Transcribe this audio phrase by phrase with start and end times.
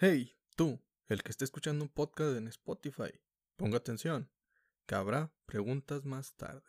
[0.00, 3.10] Hey, tú, el que esté escuchando un podcast en Spotify,
[3.56, 4.30] ponga atención,
[4.86, 6.62] que habrá preguntas más tarde.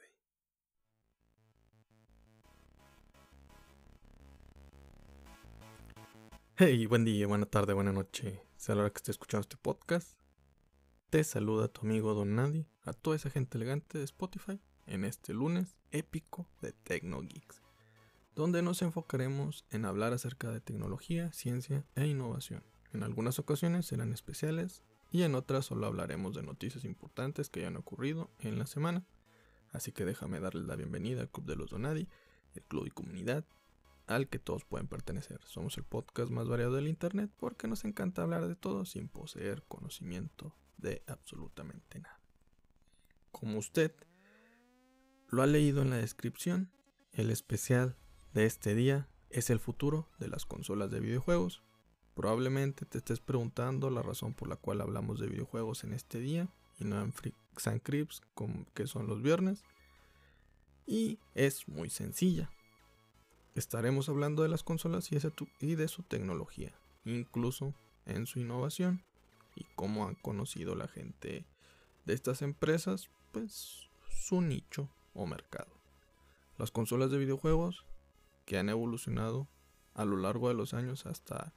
[6.58, 8.42] Hey, buen día, buena tarde, buena noche.
[8.58, 10.18] Sea la hora que esté escuchando este podcast.
[11.12, 15.36] Te saluda tu amigo Don Nadie, a toda esa gente elegante de Spotify, en este
[15.36, 17.62] lunes épico de Tecno Geeks,
[18.34, 22.64] donde nos enfocaremos en hablar acerca de tecnología, ciencia e innovación.
[22.94, 27.78] En algunas ocasiones serán especiales y en otras solo hablaremos de noticias importantes que hayan
[27.78, 29.06] ocurrido en la semana.
[29.72, 32.08] Así que déjame darles la bienvenida al Club de los Donadi,
[32.56, 33.46] el club y comunidad
[34.08, 35.40] al que todos pueden pertenecer.
[35.46, 39.64] Somos el podcast más variado del Internet porque nos encanta hablar de todo sin poseer
[39.68, 42.20] conocimiento de absolutamente nada.
[43.32, 43.94] Como usted
[45.28, 46.72] lo ha leído en la descripción,
[47.14, 47.98] el especial
[48.34, 51.62] de este día es el futuro de las consolas de videojuegos
[52.20, 56.50] Probablemente te estés preguntando la razón por la cual hablamos de videojuegos en este día
[56.78, 58.22] y no en Freaks and Crips,
[58.74, 59.64] que son los viernes.
[60.86, 62.52] Y es muy sencilla.
[63.56, 66.74] Estaremos hablando de las consolas y de su tecnología,
[67.06, 67.74] incluso
[68.06, 69.02] en su innovación
[69.56, 71.46] y cómo han conocido la gente
[72.04, 75.72] de estas empresas, pues su nicho o mercado.
[76.58, 77.86] Las consolas de videojuegos
[78.44, 79.48] que han evolucionado
[79.94, 81.54] a lo largo de los años hasta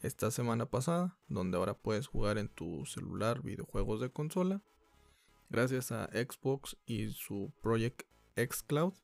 [0.00, 4.62] esta semana pasada, donde ahora puedes jugar en tu celular videojuegos de consola.
[5.50, 8.02] Gracias a Xbox y su Project
[8.36, 8.94] X Cloud,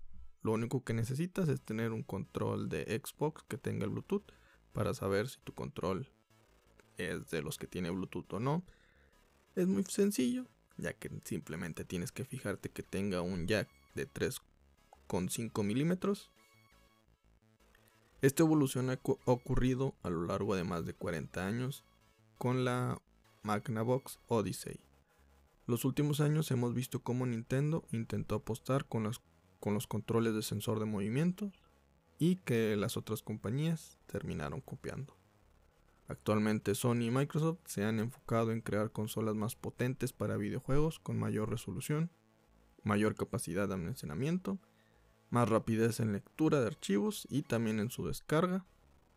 [0.44, 4.30] lo único que necesitas es tener un control de Xbox que tenga Bluetooth
[4.74, 6.06] para saber si tu control
[6.98, 8.62] es de los que tiene Bluetooth o no.
[9.56, 15.64] Es muy sencillo, ya que simplemente tienes que fijarte que tenga un jack de 3,5
[15.64, 16.30] milímetros
[18.24, 21.84] esta evolución ha ocurrido a lo largo de más de 40 años
[22.38, 22.98] con la
[23.42, 24.80] Magnavox Odyssey.
[25.66, 29.10] Los últimos años hemos visto cómo Nintendo intentó apostar con,
[29.60, 31.52] con los controles de sensor de movimiento
[32.18, 35.14] y que las otras compañías terminaron copiando.
[36.08, 41.18] Actualmente Sony y Microsoft se han enfocado en crear consolas más potentes para videojuegos con
[41.18, 42.10] mayor resolución,
[42.84, 44.58] mayor capacidad de almacenamiento
[45.30, 48.64] más rapidez en lectura de archivos y también en su descarga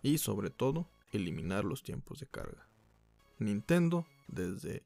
[0.02, 2.68] y sobre todo eliminar los tiempos de carga.
[3.40, 4.84] Nintendo desde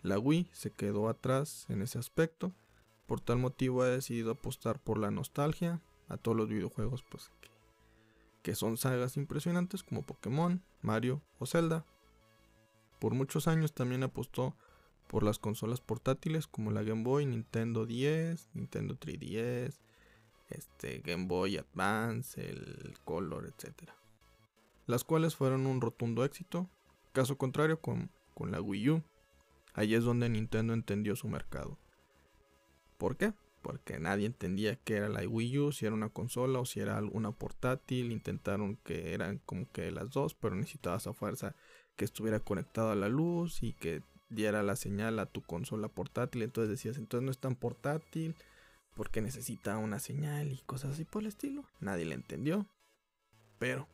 [0.00, 2.52] la Wii se quedó atrás en ese aspecto,
[3.06, 7.50] por tal motivo ha decidido apostar por la nostalgia a todos los videojuegos pues, que,
[8.42, 11.84] que son sagas impresionantes como Pokémon, Mario o Zelda.
[12.98, 14.56] Por muchos años también apostó
[15.08, 19.78] por las consolas portátiles como la Game Boy, Nintendo 10, Nintendo 3DS,
[20.52, 23.90] este, Game Boy Advance, el Color, etc.
[24.86, 26.68] Las cuales fueron un rotundo éxito.
[27.12, 29.02] Caso contrario con, con la Wii U.
[29.74, 31.78] Ahí es donde Nintendo entendió su mercado.
[32.98, 33.32] ¿Por qué?
[33.62, 37.00] Porque nadie entendía qué era la Wii U, si era una consola o si era
[37.00, 38.12] una portátil.
[38.12, 41.54] Intentaron que eran como que las dos, pero necesitabas a fuerza
[41.96, 46.42] que estuviera conectado a la luz y que diera la señal a tu consola portátil.
[46.42, 48.34] Entonces decías, entonces no es tan portátil
[48.94, 51.64] porque necesita una señal y cosas así por el estilo.
[51.80, 52.66] Nadie le entendió,
[53.58, 53.88] pero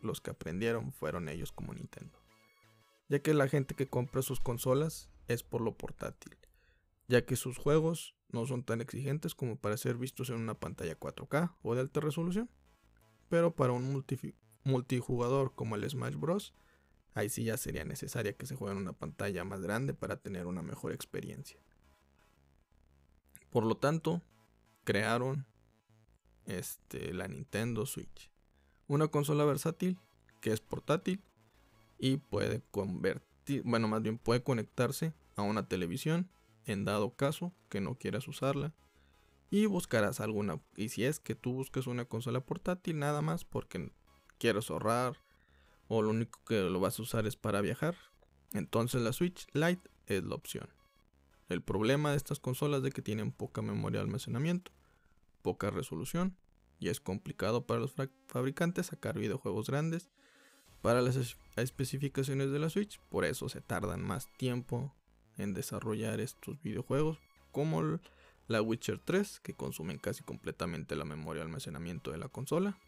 [0.00, 2.18] los que aprendieron fueron ellos como Nintendo.
[3.08, 6.36] Ya que la gente que compra sus consolas es por lo portátil,
[7.08, 10.98] ya que sus juegos no son tan exigentes como para ser vistos en una pantalla
[10.98, 12.50] 4K o de alta resolución.
[13.28, 14.04] Pero para un
[14.64, 16.54] multijugador como el Smash Bros.,
[17.14, 20.46] ahí sí ya sería necesaria que se juegue en una pantalla más grande para tener
[20.46, 21.58] una mejor experiencia.
[23.56, 24.20] Por lo tanto,
[24.84, 25.46] crearon
[26.44, 28.30] este, la Nintendo Switch.
[28.86, 29.98] Una consola versátil
[30.42, 31.24] que es portátil
[31.98, 36.28] y puede convertir, bueno, más bien puede conectarse a una televisión
[36.66, 38.74] en dado caso que no quieras usarla.
[39.48, 40.60] Y buscarás alguna.
[40.76, 43.90] Y si es que tú busques una consola portátil, nada más porque
[44.36, 45.16] quieres ahorrar
[45.88, 47.96] o lo único que lo vas a usar es para viajar,
[48.52, 50.75] entonces la Switch Lite es la opción.
[51.48, 54.72] El problema de estas consolas es que tienen poca memoria de almacenamiento,
[55.42, 56.36] poca resolución
[56.80, 57.94] y es complicado para los
[58.26, 60.08] fabricantes sacar videojuegos grandes
[60.82, 64.94] para las especificaciones de la Switch, por eso se tardan más tiempo
[65.38, 67.18] en desarrollar estos videojuegos
[67.52, 67.98] como
[68.48, 72.78] la Witcher 3 que consumen casi completamente la memoria de almacenamiento de la consola,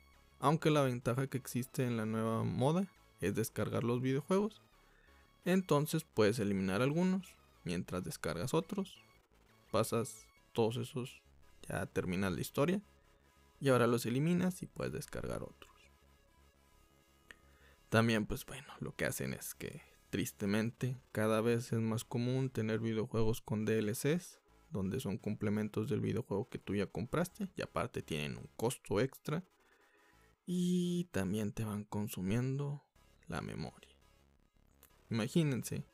[0.40, 2.86] aunque la ventaja que existe en la nueva moda
[3.20, 4.60] es descargar los videojuegos,
[5.44, 7.34] entonces puedes eliminar algunos
[7.68, 8.96] mientras descargas otros,
[9.70, 11.20] pasas todos esos,
[11.68, 12.80] ya terminas la historia
[13.60, 15.70] y ahora los eliminas y puedes descargar otros.
[17.90, 22.80] También, pues bueno, lo que hacen es que tristemente cada vez es más común tener
[22.80, 24.40] videojuegos con DLCs,
[24.70, 29.44] donde son complementos del videojuego que tú ya compraste y aparte tienen un costo extra
[30.46, 32.82] y también te van consumiendo
[33.26, 33.94] la memoria.
[35.10, 35.84] Imagínense,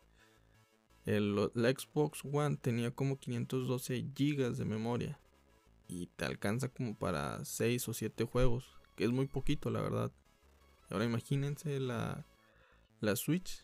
[1.05, 5.21] el, la Xbox One tenía como 512 GB de memoria
[5.87, 10.13] y te alcanza como para 6 o 7 juegos, que es muy poquito la verdad.
[10.91, 12.27] Ahora imagínense la,
[13.01, 13.63] la Switch.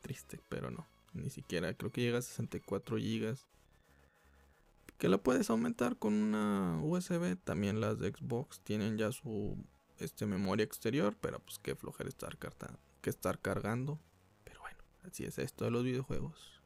[0.00, 0.86] Triste, pero no.
[1.12, 3.36] Ni siquiera creo que llega a 64 GB.
[4.98, 7.36] Que la puedes aumentar con una USB.
[7.42, 9.56] También las de Xbox tienen ya su
[9.98, 11.16] este, memoria exterior.
[11.20, 12.36] Pero pues qué flojera estar,
[13.00, 14.00] que estar cargando.
[15.02, 16.60] Así es esto de los videojuegos.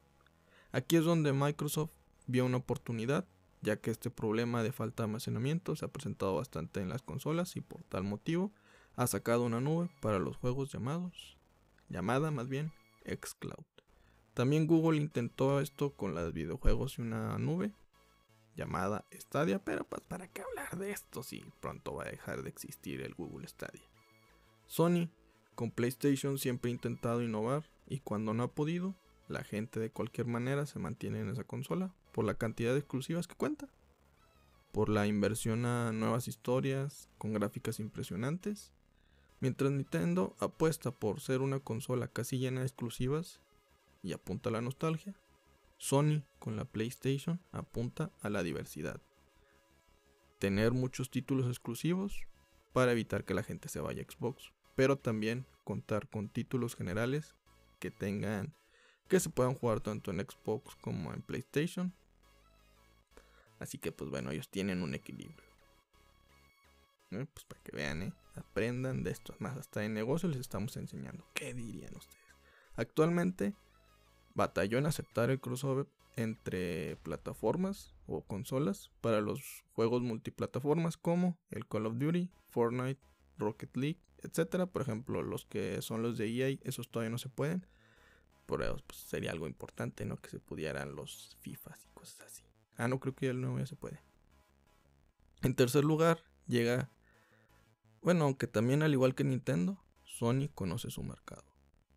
[0.73, 1.93] Aquí es donde Microsoft
[2.27, 3.27] vio una oportunidad
[3.63, 7.57] ya que este problema de falta de almacenamiento se ha presentado bastante en las consolas
[7.57, 8.53] y por tal motivo
[8.95, 11.37] ha sacado una nube para los juegos llamados,
[11.89, 12.73] llamada más bien
[13.05, 13.65] xCloud.
[14.35, 17.73] También Google intentó esto con los videojuegos y una nube
[18.55, 22.49] llamada Stadia, pero pues para qué hablar de esto si pronto va a dejar de
[22.49, 23.83] existir el Google Stadia.
[24.67, 25.09] Sony
[25.55, 28.95] con PlayStation siempre ha intentado innovar y cuando no ha podido,
[29.29, 33.27] la gente de cualquier manera se mantiene en esa consola por la cantidad de exclusivas
[33.27, 33.69] que cuenta,
[34.73, 38.73] por la inversión a nuevas historias con gráficas impresionantes,
[39.41, 43.41] mientras Nintendo apuesta por ser una consola casi llena de exclusivas
[44.03, 45.15] y apunta a la nostalgia,
[45.79, 49.01] Sony con la PlayStation apunta a la diversidad.
[50.39, 52.27] Tener muchos títulos exclusivos
[52.73, 57.35] para evitar que la gente se vaya a Xbox, pero también contar con títulos generales
[57.79, 58.55] que tengan
[59.09, 61.95] que se puedan jugar tanto en Xbox como en PlayStation
[63.59, 65.45] Así que pues bueno, ellos tienen un equilibrio.
[67.09, 68.13] Pues para que vean, ¿eh?
[68.35, 69.35] aprendan de esto.
[69.39, 71.25] Más, hasta en negocio les estamos enseñando.
[71.35, 72.25] ¿Qué dirían ustedes?
[72.75, 73.55] Actualmente
[74.35, 75.87] batalló en aceptar el crossover
[76.17, 83.01] entre plataformas o consolas para los juegos multiplataformas como el Call of Duty, Fortnite,
[83.39, 84.67] Rocket League, etcétera.
[84.67, 87.67] Por ejemplo, los que son los de EA, esos todavía no se pueden.
[88.47, 90.17] Por eso pues, sería algo importante, ¿no?
[90.17, 92.45] Que se pudieran los FIFAs y cosas así.
[92.77, 94.01] Ah, no creo que el nuevo ya se puede.
[95.43, 96.91] En tercer lugar llega,
[98.03, 101.45] bueno, aunque también al igual que Nintendo, Sony conoce su mercado.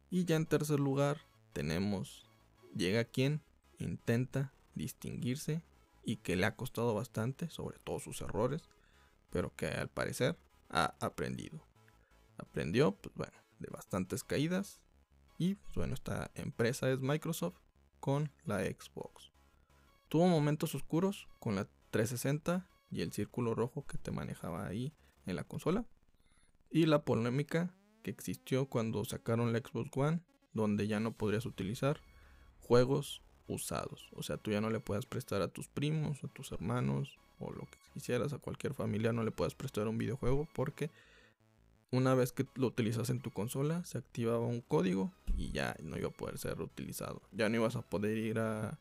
[0.10, 1.22] Y ya en tercer lugar
[1.54, 2.28] tenemos,
[2.75, 3.42] llega quien
[3.78, 5.64] intenta distinguirse
[6.04, 8.70] y que le ha costado bastante, sobre todo sus errores,
[9.30, 10.38] pero que al parecer
[10.70, 11.69] ha aprendido.
[12.39, 14.81] Aprendió, pues bueno, de bastantes caídas.
[15.38, 17.59] Y pues bueno, esta empresa es Microsoft
[18.00, 19.31] con la Xbox.
[20.07, 24.94] Tuvo momentos oscuros con la 360 y el círculo rojo que te manejaba ahí
[25.25, 25.86] en la consola.
[26.71, 30.21] Y la polémica que existió cuando sacaron la Xbox One,
[30.53, 32.01] donde ya no podrías utilizar
[32.59, 34.09] juegos usados.
[34.13, 37.51] O sea, tú ya no le puedes prestar a tus primos, a tus hermanos, o
[37.51, 40.91] lo que quisieras, a cualquier familia, no le puedes prestar un videojuego porque
[41.91, 45.97] una vez que lo utilizas en tu consola, se activaba un código y ya no
[45.97, 47.21] iba a poder ser reutilizado.
[47.31, 48.80] Ya no ibas a poder ir a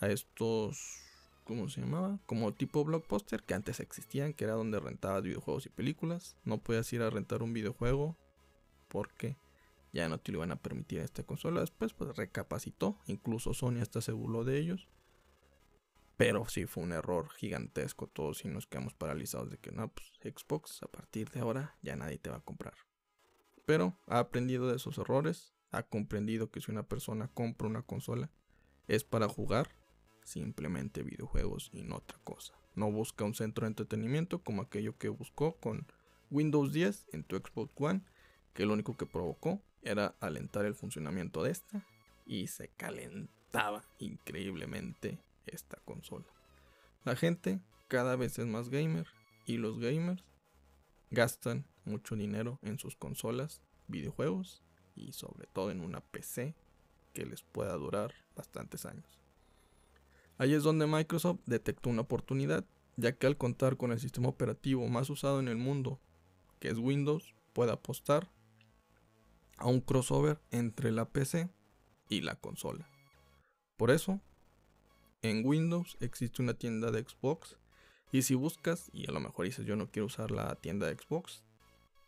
[0.00, 1.02] a estos,
[1.44, 2.18] ¿cómo se llamaba?
[2.26, 6.36] Como tipo blockbuster que antes existían, que era donde rentabas videojuegos y películas.
[6.44, 8.16] No podías ir a rentar un videojuego
[8.88, 9.36] porque
[9.92, 11.60] ya no te lo iban a permitir en esta consola.
[11.60, 14.88] Después pues recapacitó, incluso Sony hasta se burló de ellos.
[16.16, 20.12] Pero sí fue un error gigantesco todos y nos quedamos paralizados de que no, pues
[20.22, 22.74] Xbox a partir de ahora ya nadie te va a comprar.
[23.66, 28.30] Pero ha aprendido de esos errores, ha comprendido que si una persona compra una consola
[28.86, 29.74] es para jugar
[30.24, 32.54] simplemente videojuegos y no otra cosa.
[32.74, 35.86] No busca un centro de entretenimiento como aquello que buscó con
[36.30, 38.02] Windows 10 en tu Xbox One,
[38.52, 41.86] que lo único que provocó era alentar el funcionamiento de esta
[42.26, 46.26] y se calentaba increíblemente esta consola.
[47.04, 49.06] La gente cada vez es más gamer
[49.46, 50.24] y los gamers
[51.10, 54.62] gastan mucho dinero en sus consolas, videojuegos
[54.96, 56.54] y sobre todo en una PC
[57.12, 59.20] que les pueda durar bastantes años.
[60.36, 62.64] Ahí es donde Microsoft detectó una oportunidad,
[62.96, 66.00] ya que al contar con el sistema operativo más usado en el mundo,
[66.58, 68.28] que es Windows, puede apostar
[69.58, 71.48] a un crossover entre la PC
[72.08, 72.88] y la consola.
[73.76, 74.20] Por eso,
[75.24, 77.56] en Windows existe una tienda de Xbox
[78.12, 80.96] y si buscas, y a lo mejor dices yo no quiero usar la tienda de
[80.96, 81.42] Xbox,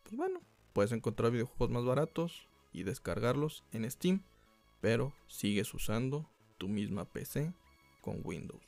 [0.02, 0.42] pues bueno,
[0.74, 4.22] puedes encontrar videojuegos más baratos y descargarlos en Steam,
[4.82, 7.54] pero sigues usando tu misma PC
[8.02, 8.62] con Windows.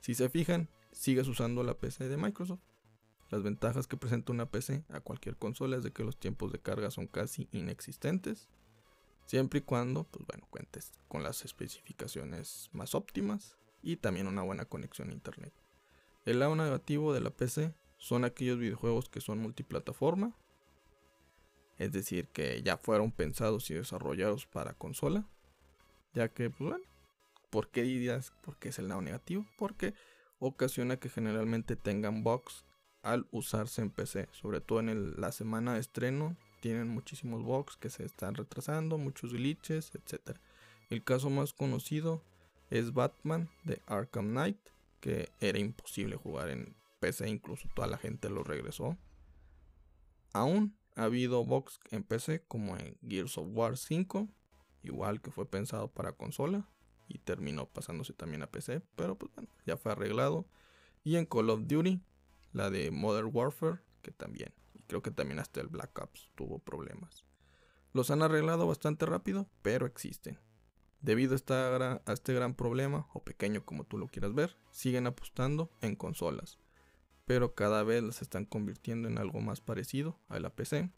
[0.00, 2.60] Si se fijan, sigues usando la PC de Microsoft.
[3.30, 6.58] Las ventajas que presenta una PC a cualquier consola es de que los tiempos de
[6.58, 8.48] carga son casi inexistentes,
[9.26, 14.64] siempre y cuando, pues bueno, cuentes con las especificaciones más óptimas y también una buena
[14.64, 15.52] conexión a internet.
[16.24, 20.34] El lado negativo de la PC son aquellos videojuegos que son multiplataforma,
[21.78, 25.26] es decir, que ya fueron pensados y desarrollados para consola,
[26.12, 26.84] ya que, pues bueno,
[27.50, 29.46] ¿por qué dirías por qué es el lado negativo?
[29.56, 29.94] Porque
[30.38, 32.64] ocasiona que generalmente tengan bugs
[33.02, 37.90] al usarse en PC, sobre todo en la semana de estreno, tienen muchísimos bugs que
[37.90, 40.36] se están retrasando, muchos glitches, etc.
[40.90, 42.22] El caso más conocido
[42.70, 44.58] es Batman de Arkham Knight,
[45.00, 48.96] que era imposible jugar en PC, incluso toda la gente lo regresó.
[50.32, 54.28] Aún ha habido bugs en PC como en Gears of War 5,
[54.82, 56.68] igual que fue pensado para consola
[57.06, 60.46] y terminó pasándose también a PC, pero pues bueno, ya fue arreglado.
[61.04, 62.02] Y en Call of Duty,
[62.52, 66.58] la de Modern Warfare, que también, y creo que también hasta el Black Ops tuvo
[66.58, 67.24] problemas.
[67.92, 70.38] Los han arreglado bastante rápido, pero existen.
[71.00, 75.96] Debido a, este gran problema, o pequeño como tú lo quieras ver, siguen apostando en
[75.96, 76.58] consolas,
[77.24, 80.90] pero cada vez las están convirtiendo en algo más parecido a la PC.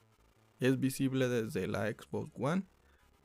[0.59, 2.67] Es visible desde la Xbox One,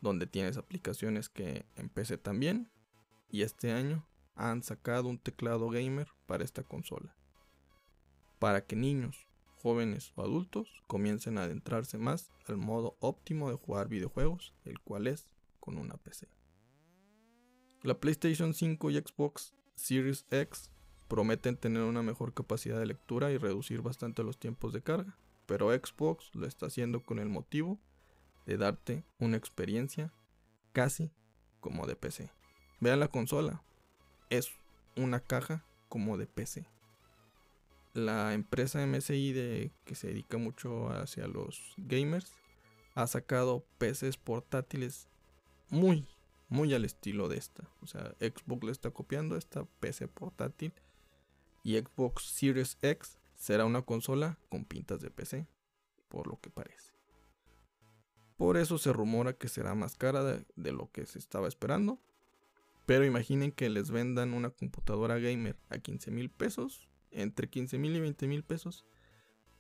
[0.02, 2.70] donde tienes aplicaciones que en PC también,
[3.30, 7.16] y este año han sacado un teclado gamer para esta consola
[8.40, 9.28] para que niños,
[9.62, 15.08] jóvenes o adultos comiencen a adentrarse más al modo óptimo de jugar videojuegos, el cual
[15.08, 15.28] es
[15.60, 16.28] con una PC.
[17.86, 20.72] La PlayStation 5 y Xbox Series X
[21.08, 25.72] prometen tener una mejor capacidad de lectura y reducir bastante los tiempos de carga, pero
[25.72, 27.80] Xbox lo está haciendo con el motivo
[28.46, 30.12] de darte una experiencia
[30.74, 31.12] casi
[31.60, 32.32] como de PC.
[32.82, 33.64] Vean la consola,
[34.30, 34.50] es
[34.98, 36.68] una caja como de PC
[37.96, 42.34] la empresa MSI de, que se dedica mucho hacia los gamers
[42.94, 45.08] ha sacado PCs portátiles
[45.70, 46.06] muy,
[46.48, 47.70] muy al estilo de esta.
[47.82, 50.74] O sea, Xbox le está copiando esta PC portátil
[51.64, 55.48] y Xbox Series X será una consola con pintas de PC,
[56.08, 56.94] por lo que parece.
[58.38, 62.02] Por eso se rumora que será más cara de, lo que se estaba esperando.
[62.86, 67.96] Pero imaginen que les vendan una computadora gamer a 15 mil pesos entre 15 mil
[67.96, 68.86] y 20 mil pesos,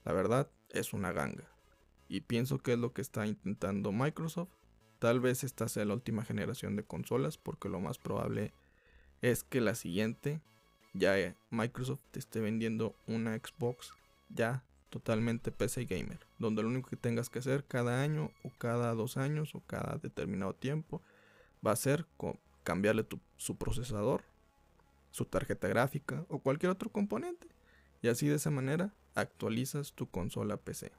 [0.03, 1.49] la verdad es una ganga.
[2.07, 4.53] Y pienso que es lo que está intentando Microsoft.
[5.05, 8.53] Tal vez esta sea la última generación de consolas, porque lo más probable
[9.21, 10.41] es que la siguiente
[10.95, 13.93] ya Microsoft te esté vendiendo una Xbox
[14.29, 18.95] ya totalmente PC gamer, donde lo único que tengas que hacer cada año o cada
[18.95, 21.03] dos años o cada determinado tiempo
[21.63, 22.07] va a ser
[22.63, 23.05] cambiarle
[23.37, 24.23] su procesador
[25.11, 27.47] su tarjeta gráfica o cualquier otro componente.
[28.01, 30.91] Y así de esa manera actualizas tu consola PC.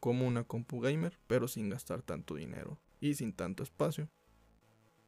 [0.00, 4.08] Como una compu gamer, pero sin gastar tanto dinero y sin tanto espacio.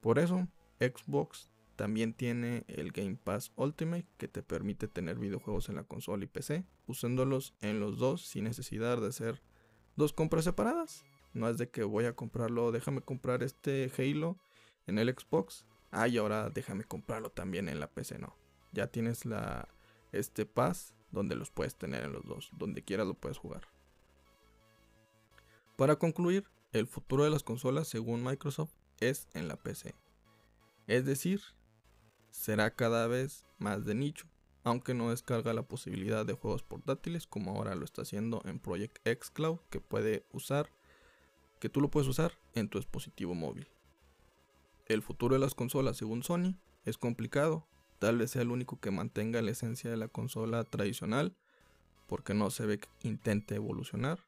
[0.01, 0.47] Por eso,
[0.81, 6.25] Xbox también tiene el Game Pass Ultimate que te permite tener videojuegos en la consola
[6.25, 9.43] y PC, usándolos en los dos sin necesidad de hacer
[9.97, 11.05] dos compras separadas.
[11.35, 14.39] No es de que voy a comprarlo, déjame comprar este Halo
[14.87, 18.37] en el Xbox ay, ahora déjame comprarlo también en la PC, no.
[18.73, 19.69] Ya tienes la
[20.13, 23.69] este pass donde los puedes tener en los dos, donde quieras lo puedes jugar.
[25.77, 29.95] Para concluir, el futuro de las consolas según Microsoft es en la PC.
[30.87, 31.41] Es decir,
[32.31, 34.27] será cada vez más de nicho,
[34.65, 38.99] aunque no descarga la posibilidad de juegos portátiles como ahora lo está haciendo en Project
[39.07, 40.71] X Cloud que puede usar
[41.59, 43.67] que tú lo puedes usar en tu dispositivo móvil.
[44.87, 47.67] El futuro de las consolas, según Sony, es complicado.
[47.99, 51.37] Tal vez sea el único que mantenga la esencia de la consola tradicional,
[52.07, 54.21] porque no se ve que intente evolucionar.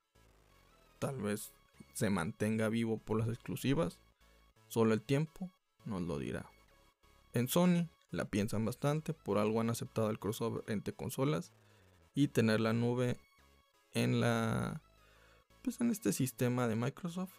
[0.98, 1.52] Tal vez
[1.94, 3.98] se mantenga vivo por las exclusivas.
[4.68, 5.50] Solo el tiempo
[5.84, 6.50] nos lo dirá.
[7.32, 11.52] En Sony la piensan bastante, por algo han aceptado el crossover entre consolas
[12.14, 13.18] y tener la nube
[13.92, 14.82] en la
[15.62, 17.34] pues en este sistema de Microsoft.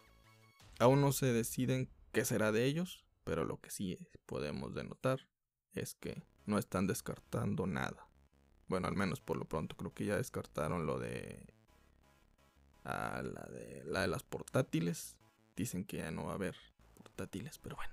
[0.78, 5.28] Aún no se deciden qué será de ellos, pero lo que sí podemos denotar
[5.74, 8.08] es que no están descartando nada.
[8.68, 11.51] Bueno, al menos por lo pronto creo que ya descartaron lo de
[12.84, 15.16] la de la de las portátiles.
[15.56, 16.56] Dicen que ya no va a haber
[16.94, 17.92] portátiles, pero bueno.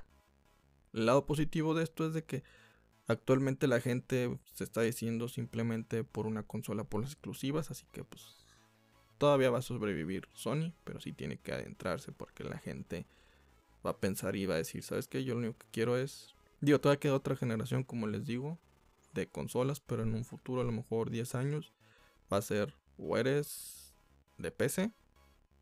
[0.93, 2.43] El lado positivo de esto es de que
[3.08, 8.03] actualmente la gente se está diciendo simplemente por una consola por las exclusivas, así que
[8.03, 8.46] pues
[9.17, 13.05] todavía va a sobrevivir Sony, pero sí tiene que adentrarse porque la gente
[13.86, 15.24] va a pensar y va a decir, ¿sabes qué?
[15.24, 16.36] Yo lo único que quiero es...
[16.62, 18.58] Digo, todavía queda otra generación, como les digo,
[19.13, 21.74] de consolas, pero en un futuro, a lo mejor 10 años,
[22.31, 23.15] va a ser O
[24.39, 24.91] de PC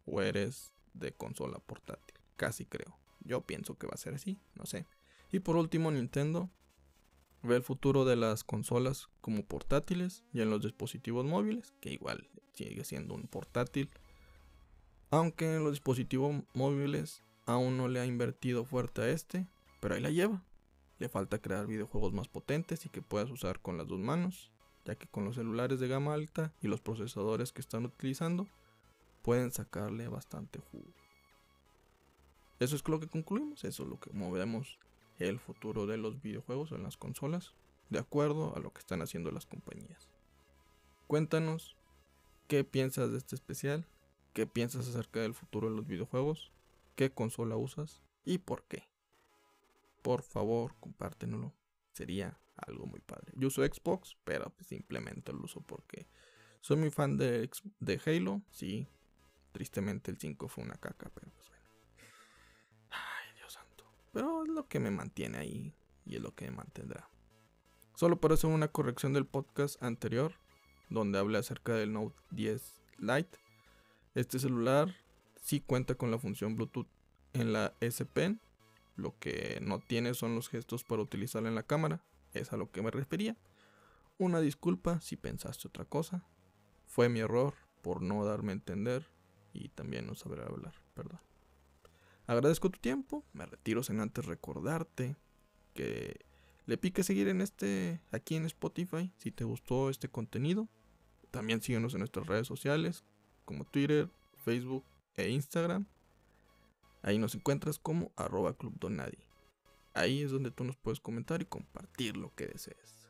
[0.06, 2.18] o eres de consola portátil.
[2.38, 2.98] Casi creo.
[3.20, 4.88] Yo pienso que va a ser así, no sé.
[5.32, 6.50] Y por último, Nintendo
[7.44, 12.30] ve el futuro de las consolas como portátiles y en los dispositivos móviles, que igual
[12.54, 13.90] sigue siendo un portátil.
[15.10, 19.48] Aunque en los dispositivos móviles aún no le ha invertido fuerte a este,
[19.80, 20.44] pero ahí la lleva.
[21.00, 24.52] Le falta crear videojuegos más potentes y que puedas usar con las dos manos,
[24.86, 28.48] ya que con los celulares de gama alta y los procesadores que están utilizando,
[29.28, 30.94] pueden sacarle bastante jugo.
[32.60, 34.80] Eso es lo que concluimos, eso es lo que movemos
[35.20, 37.54] el futuro de los videojuegos en las consolas,
[37.90, 40.08] de acuerdo a lo que están haciendo las compañías.
[41.08, 41.76] Cuéntanos
[42.48, 43.86] qué piensas de este especial,
[44.32, 46.54] qué piensas acerca del futuro de los videojuegos,
[46.96, 48.88] qué consola usas y por qué.
[50.04, 51.54] Por favor, compártenlo.
[51.92, 53.34] Sería algo muy padre.
[53.36, 56.08] Yo uso Xbox, pero simplemente lo uso porque
[56.62, 57.50] soy muy fan de,
[57.82, 58.42] de Halo.
[58.52, 58.88] Sí,
[59.58, 61.66] tristemente el 5 fue una caca, pero pues bueno.
[62.92, 63.92] Ay, Dios santo.
[64.14, 65.74] Pero es lo que me mantiene ahí
[66.06, 67.10] y es lo que me mantendrá.
[67.96, 70.36] Solo para hacer una corrección del podcast anterior,
[70.92, 73.40] donde hablé acerca del Note 10 Lite.
[74.14, 74.96] Este celular
[75.42, 76.88] sí cuenta con la función Bluetooth
[77.34, 78.40] en la S Pen.
[78.96, 82.04] Lo que no tiene son los gestos para utilizarla en la cámara.
[82.34, 83.36] Es a lo que me refería.
[84.20, 86.28] Una disculpa si pensaste otra cosa.
[86.86, 89.17] Fue mi error por no darme a entender
[89.54, 91.20] y también no saber hablar, perdón.
[92.26, 95.16] Agradezco tu tiempo, me retiro sin antes recordarte
[95.74, 96.26] que
[96.66, 100.68] le pique seguir en este aquí en Spotify si te gustó este contenido.
[101.32, 103.06] También síguenos en nuestras redes sociales
[103.46, 104.10] como Twitter,
[104.44, 104.84] Facebook
[105.16, 105.88] e Instagram.
[107.02, 108.78] Ahí nos encuentras como arroba club
[109.94, 113.10] Ahí es donde tú nos puedes comentar y compartir lo que desees.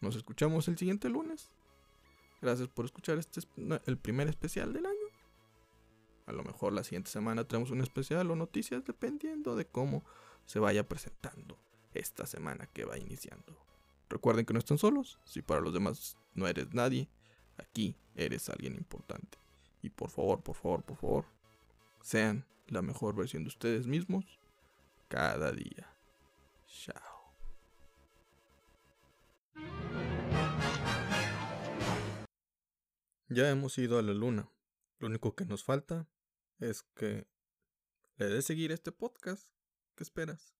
[0.00, 1.50] Nos escuchamos el siguiente lunes.
[2.40, 3.40] Gracias por escuchar este
[3.86, 4.93] el primer especial del año.
[6.26, 10.04] A lo mejor la siguiente semana traemos un especial o noticias dependiendo de cómo
[10.46, 11.58] se vaya presentando
[11.92, 13.56] esta semana que va iniciando.
[14.08, 15.18] Recuerden que no están solos.
[15.24, 17.08] Si para los demás no eres nadie,
[17.58, 19.38] aquí eres alguien importante.
[19.82, 21.24] Y por favor, por favor, por favor,
[22.00, 24.24] sean la mejor versión de ustedes mismos
[25.08, 25.94] cada día.
[26.66, 27.34] Chao.
[33.28, 34.48] Ya hemos ido a la luna.
[35.00, 36.06] Lo único que nos falta
[36.58, 37.26] es que
[38.16, 39.48] le des seguir este podcast.
[39.96, 40.54] ¿Qué esperas?